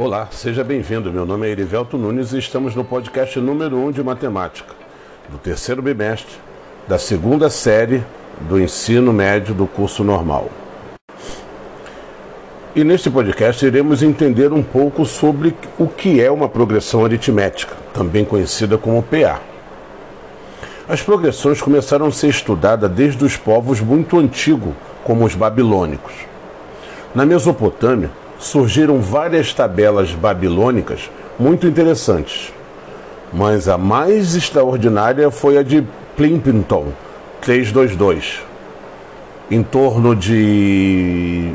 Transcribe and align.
Olá, 0.00 0.28
seja 0.30 0.62
bem-vindo. 0.62 1.12
Meu 1.12 1.26
nome 1.26 1.48
é 1.48 1.50
Erivelto 1.50 1.98
Nunes 1.98 2.32
e 2.32 2.38
estamos 2.38 2.72
no 2.72 2.84
podcast 2.84 3.40
número 3.40 3.76
1 3.78 3.86
um 3.86 3.90
de 3.90 4.00
matemática, 4.00 4.72
do 5.28 5.38
terceiro 5.38 5.82
bimestre, 5.82 6.36
da 6.86 6.96
segunda 7.00 7.50
série 7.50 8.04
do 8.42 8.60
ensino 8.60 9.12
médio 9.12 9.52
do 9.56 9.66
curso 9.66 10.04
normal. 10.04 10.50
E 12.76 12.84
neste 12.84 13.10
podcast 13.10 13.66
iremos 13.66 14.00
entender 14.00 14.52
um 14.52 14.62
pouco 14.62 15.04
sobre 15.04 15.52
o 15.76 15.88
que 15.88 16.22
é 16.22 16.30
uma 16.30 16.48
progressão 16.48 17.04
aritmética, 17.04 17.74
também 17.92 18.24
conhecida 18.24 18.78
como 18.78 19.02
PA. 19.02 19.40
As 20.88 21.02
progressões 21.02 21.60
começaram 21.60 22.06
a 22.06 22.12
ser 22.12 22.28
estudadas 22.28 22.88
desde 22.88 23.24
os 23.24 23.36
povos 23.36 23.80
muito 23.80 24.16
antigos, 24.16 24.74
como 25.02 25.24
os 25.24 25.34
babilônicos. 25.34 26.14
Na 27.12 27.26
Mesopotâmia, 27.26 28.12
surgiram 28.38 29.00
várias 29.00 29.52
tabelas 29.52 30.12
babilônicas 30.12 31.10
muito 31.38 31.66
interessantes, 31.66 32.52
mas 33.32 33.68
a 33.68 33.76
mais 33.76 34.34
extraordinária 34.34 35.30
foi 35.30 35.58
a 35.58 35.62
de 35.62 35.84
Plimpton 36.16 36.92
322, 37.40 38.42
em 39.50 39.62
torno 39.62 40.14
de 40.14 41.52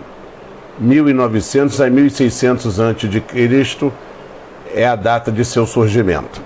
1900 0.79 1.81
a 1.81 1.89
1600 1.89 2.79
a.C. 2.79 3.91
é 4.73 4.87
a 4.87 4.95
data 4.95 5.31
de 5.31 5.45
seu 5.45 5.65
surgimento. 5.65 6.41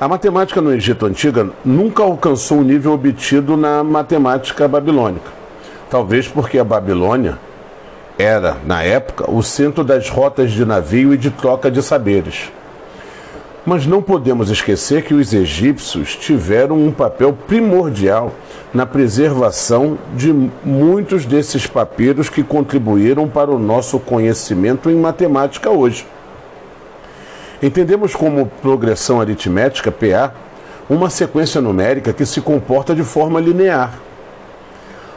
A 0.00 0.08
matemática 0.08 0.60
no 0.60 0.74
Egito 0.74 1.06
Antiga 1.06 1.48
nunca 1.64 2.02
alcançou 2.02 2.58
o 2.58 2.64
nível 2.64 2.92
obtido 2.92 3.56
na 3.56 3.84
matemática 3.84 4.66
babilônica. 4.66 5.30
Talvez 5.88 6.26
porque 6.26 6.58
a 6.58 6.64
Babilônia 6.64 7.38
era, 8.18 8.56
na 8.64 8.82
época, 8.82 9.30
o 9.30 9.42
centro 9.42 9.82
das 9.82 10.08
rotas 10.08 10.52
de 10.52 10.64
navio 10.64 11.12
e 11.12 11.16
de 11.16 11.30
troca 11.30 11.70
de 11.70 11.82
saberes. 11.82 12.52
Mas 13.66 13.86
não 13.86 14.02
podemos 14.02 14.50
esquecer 14.50 15.02
que 15.02 15.14
os 15.14 15.32
egípcios 15.32 16.14
tiveram 16.14 16.76
um 16.76 16.92
papel 16.92 17.32
primordial 17.32 18.32
na 18.72 18.84
preservação 18.84 19.98
de 20.14 20.32
muitos 20.62 21.24
desses 21.24 21.66
papiros 21.66 22.28
que 22.28 22.42
contribuíram 22.42 23.26
para 23.26 23.50
o 23.50 23.58
nosso 23.58 23.98
conhecimento 23.98 24.90
em 24.90 24.96
matemática 24.96 25.70
hoje. 25.70 26.06
Entendemos 27.62 28.14
como 28.14 28.46
progressão 28.60 29.20
aritmética, 29.20 29.90
PA, 29.90 30.34
uma 30.90 31.08
sequência 31.08 31.60
numérica 31.60 32.12
que 32.12 32.26
se 32.26 32.42
comporta 32.42 32.94
de 32.94 33.02
forma 33.02 33.40
linear 33.40 33.94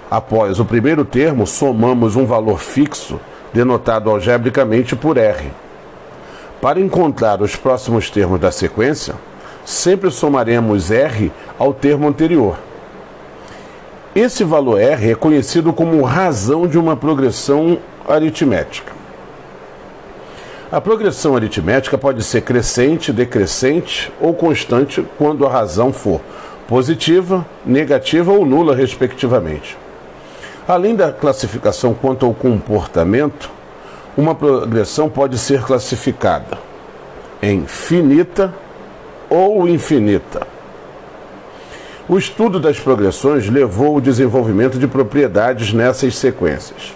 Após 0.10 0.58
o 0.60 0.66
primeiro 0.66 1.04
termo, 1.04 1.46
somamos 1.46 2.16
um 2.16 2.26
valor 2.26 2.60
fixo, 2.60 3.20
denotado 3.54 4.10
algebricamente 4.10 4.96
por 4.96 5.18
R. 5.18 5.52
Para 6.62 6.80
encontrar 6.80 7.42
os 7.42 7.56
próximos 7.58 8.10
termos 8.10 8.40
da 8.40 8.50
sequência, 8.50 9.16
sempre 9.66 10.10
somaremos 10.10 10.92
R 10.92 11.30
ao 11.60 11.74
termo 11.74 12.08
anterior. 12.08 12.58
Esse 14.16 14.46
valor 14.46 14.80
R 14.80 15.12
é 15.12 15.16
conhecido 15.16 15.74
como 15.74 16.02
razão 16.04 16.66
de 16.66 16.80
uma 16.80 16.96
progressão 16.96 17.78
aritmética. 18.08 18.94
A 20.72 20.80
progressão 20.80 21.36
aritmética 21.36 21.98
pode 21.98 22.24
ser 22.24 22.42
crescente, 22.42 23.12
decrescente 23.12 24.12
ou 24.20 24.34
constante 24.34 25.06
quando 25.18 25.46
a 25.46 25.50
razão 25.50 25.92
for 25.92 26.22
positiva, 26.66 27.46
negativa 27.66 28.32
ou 28.32 28.46
nula, 28.46 28.76
respectivamente. 28.76 29.78
Além 30.68 30.96
da 30.96 31.14
classificação 31.14 31.94
quanto 31.94 32.26
ao 32.26 32.34
comportamento, 32.34 33.50
uma 34.18 34.36
progressão 34.36 35.10
pode 35.10 35.38
ser 35.38 35.62
classificada 35.62 36.58
em 37.42 37.66
finita 37.66 38.54
ou 39.30 39.66
infinita. 39.66 40.46
O 42.10 42.18
estudo 42.18 42.60
das 42.60 42.80
progressões 42.80 43.50
levou 43.50 43.96
ao 43.96 44.02
desenvolvimento 44.02 44.78
de 44.78 44.88
propriedades 44.88 45.72
nessas 45.72 46.18
sequências. 46.18 46.94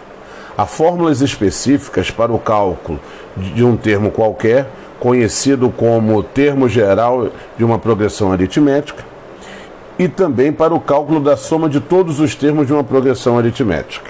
Há 0.57 0.66
fórmulas 0.66 1.22
específicas 1.22 2.12
para 2.12 2.34
o 2.34 2.40
cálculo 2.40 3.00
de 3.38 3.63
um 3.63 3.78
termo 3.78 4.12
qualquer, 4.12 4.67
conhecido 5.00 5.69
como 5.69 6.22
termo 6.23 6.67
geral 6.67 7.29
de 7.57 7.63
uma 7.63 7.79
progressão 7.79 8.34
aritmética, 8.34 9.10
e 10.01 10.07
também 10.07 10.51
para 10.51 10.73
o 10.73 10.79
cálculo 10.79 11.19
da 11.19 11.38
soma 11.38 11.69
de 11.69 11.79
todos 11.79 12.19
os 12.19 12.34
termos 12.34 12.66
de 12.66 12.73
uma 12.73 12.84
progressão 12.84 13.38
aritmética. 13.38 14.09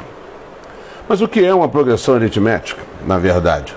Mas 1.06 1.20
o 1.20 1.28
que 1.28 1.44
é 1.44 1.54
uma 1.54 1.68
progressão 1.68 2.16
aritmética, 2.16 2.82
na 3.06 3.18
verdade? 3.18 3.76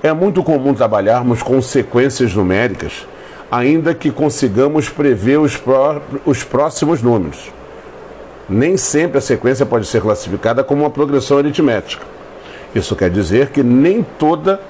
É 0.00 0.12
muito 0.12 0.40
comum 0.44 0.72
trabalharmos 0.72 1.42
com 1.42 1.60
sequências 1.60 2.32
numéricas, 2.32 3.08
ainda 3.50 3.92
que 3.92 4.12
consigamos 4.12 4.88
prever 4.88 5.40
os, 5.40 5.56
pró 5.56 6.00
os 6.24 6.44
próximos 6.44 7.02
números. 7.02 7.50
Nem 8.48 8.76
sempre 8.76 9.18
a 9.18 9.20
sequência 9.20 9.66
pode 9.66 9.86
ser 9.86 10.00
classificada 10.00 10.62
como 10.62 10.84
uma 10.84 10.90
progressão 10.90 11.38
aritmética. 11.38 12.06
Isso 12.72 12.94
quer 12.94 13.10
dizer 13.10 13.48
que 13.48 13.64
nem 13.64 14.06
toda 14.16 14.60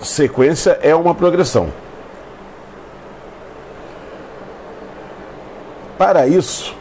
sequência 0.00 0.78
é 0.82 0.94
uma 0.94 1.16
progressão. 1.16 1.89
Para 6.00 6.26
isso, 6.26 6.74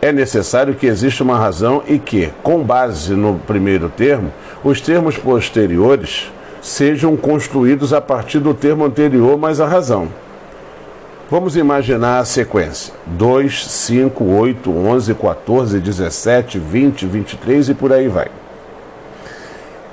é 0.00 0.10
necessário 0.10 0.74
que 0.74 0.86
exista 0.86 1.22
uma 1.22 1.36
razão 1.36 1.82
e 1.86 1.98
que, 1.98 2.32
com 2.42 2.62
base 2.62 3.12
no 3.12 3.38
primeiro 3.38 3.90
termo, 3.90 4.32
os 4.64 4.80
termos 4.80 5.18
posteriores 5.18 6.32
sejam 6.62 7.14
construídos 7.14 7.92
a 7.92 8.00
partir 8.00 8.38
do 8.38 8.54
termo 8.54 8.86
anterior 8.86 9.36
mais 9.36 9.60
a 9.60 9.66
razão. 9.66 10.08
Vamos 11.30 11.58
imaginar 11.58 12.20
a 12.20 12.24
sequência: 12.24 12.94
2, 13.04 13.66
5, 13.66 14.24
8, 14.24 14.70
11, 14.74 15.14
14, 15.14 15.78
17, 15.78 16.58
20, 16.58 17.04
23 17.04 17.68
e 17.68 17.74
por 17.74 17.92
aí 17.92 18.08
vai. 18.08 18.28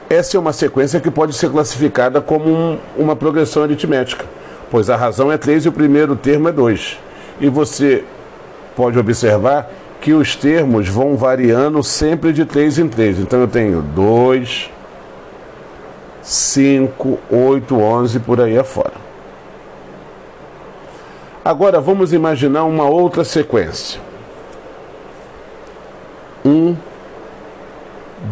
Essa 0.09 0.38
é 0.38 0.40
uma 0.40 0.53
sequência 0.53 1.02
que 1.02 1.12
pode 1.12 1.34
ser 1.36 1.52
classificada 1.52 2.22
como 2.22 2.48
um, 2.48 2.80
uma 2.98 3.18
progressão 3.18 3.64
aritmética, 3.64 4.24
pois 4.70 4.90
a 4.90 4.96
razão 4.96 5.30
é 5.30 5.38
3 5.38 5.66
e 5.66 5.68
o 5.68 5.74
primeiro 5.74 6.16
termo 6.16 6.48
é 6.48 6.53
2. 6.53 6.98
E 7.42 7.50
você 7.50 8.06
pode 8.81 8.97
observar 8.97 9.69
que 10.02 10.12
os 10.12 10.36
termos 10.36 10.90
vão 10.90 11.16
variando 11.16 11.84
sempre 11.84 12.34
de 12.34 12.46
3 12.46 12.80
em 12.80 12.88
3. 12.88 13.19
Então 13.19 13.40
eu 13.42 13.47
tenho 13.47 13.80
2, 13.80 14.72
5, 16.24 17.20
8, 17.30 17.80
11 17.80 18.20
por 18.22 18.41
aí 18.41 18.58
afora. 18.58 18.96
Agora 21.46 21.80
vamos 21.80 22.12
imaginar 22.12 22.64
uma 22.64 22.86
outra 22.86 23.24
sequência. 23.24 24.02
1, 26.44 26.75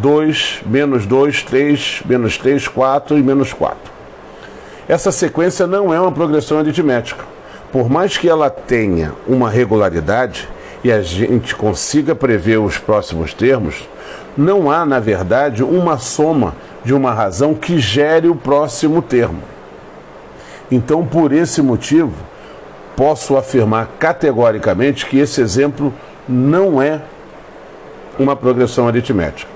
2, 0.01 0.61
menos 0.65 1.05
2, 1.05 1.43
3, 1.43 2.01
menos 2.07 2.39
3, 2.39 2.67
4 2.67 3.19
e 3.19 3.21
menos 3.21 3.53
4. 3.53 3.77
Essa 4.87 5.11
sequência 5.11 5.67
não 5.67 5.93
é 5.93 6.01
uma 6.01 6.11
progressão 6.11 6.57
aritmética 6.57 7.23
por 7.71 7.89
mais 7.89 8.17
que 8.17 8.27
ela 8.27 8.49
tenha 8.49 9.13
uma 9.27 9.49
regularidade 9.49 10.47
e 10.83 10.91
a 10.91 11.01
gente 11.01 11.55
consiga 11.55 12.15
prever 12.15 12.57
os 12.57 12.77
próximos 12.77 13.33
termos, 13.33 13.87
não 14.37 14.71
há, 14.71 14.85
na 14.85 14.99
verdade, 14.99 15.63
uma 15.63 15.97
soma 15.97 16.55
de 16.83 16.93
uma 16.93 17.13
razão 17.13 17.53
que 17.53 17.77
gere 17.79 18.27
o 18.27 18.35
próximo 18.35 19.01
termo. 19.01 19.41
Então, 20.71 21.05
por 21.05 21.33
esse 21.33 21.61
motivo, 21.61 22.13
posso 22.95 23.35
afirmar 23.35 23.89
categoricamente 23.99 25.05
que 25.05 25.19
esse 25.19 25.41
exemplo 25.41 25.93
não 26.27 26.81
é 26.81 27.01
uma 28.17 28.35
progressão 28.35 28.87
aritmética. 28.87 29.49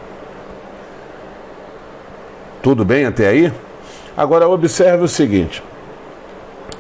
Tudo 2.62 2.86
bem 2.86 3.06
até 3.06 3.28
aí? 3.28 3.52
Agora 4.16 4.48
observe 4.48 5.04
o 5.04 5.08
seguinte: 5.08 5.62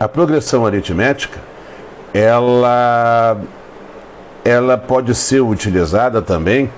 a 0.03 0.07
progressão 0.09 0.65
aritmética, 0.65 1.39
ela, 2.13 3.37
ela 4.43 4.77
pode 4.77 5.15
ser 5.15 5.39
utilizada 5.39 6.21
também 6.21 6.69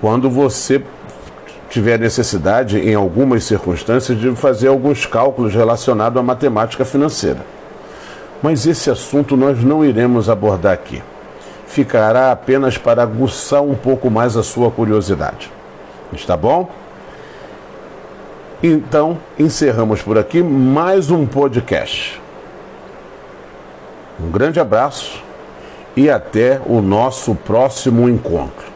quando 0.00 0.28
você 0.28 0.82
tiver 1.68 1.96
necessidade, 1.96 2.80
em 2.80 2.94
algumas 2.94 3.44
circunstâncias, 3.44 4.18
de 4.18 4.34
fazer 4.34 4.66
alguns 4.66 5.06
cálculos 5.06 5.54
relacionados 5.54 6.18
à 6.18 6.22
matemática 6.24 6.84
financeira. 6.84 7.38
Mas 8.42 8.66
esse 8.66 8.90
assunto 8.90 9.36
nós 9.36 9.62
não 9.62 9.84
iremos 9.84 10.28
abordar 10.28 10.72
aqui. 10.72 11.00
Ficará 11.68 12.32
apenas 12.32 12.76
para 12.76 13.04
aguçar 13.04 13.62
um 13.62 13.76
pouco 13.76 14.10
mais 14.10 14.36
a 14.36 14.42
sua 14.42 14.72
curiosidade. 14.72 15.48
Está 16.12 16.36
bom? 16.36 16.68
Então, 18.60 19.18
encerramos 19.38 20.02
por 20.02 20.18
aqui 20.18 20.42
mais 20.42 21.12
um 21.12 21.24
podcast. 21.24 22.19
Um 24.22 24.30
grande 24.30 24.60
abraço 24.60 25.22
e 25.96 26.10
até 26.10 26.60
o 26.66 26.80
nosso 26.80 27.34
próximo 27.34 28.08
encontro. 28.08 28.69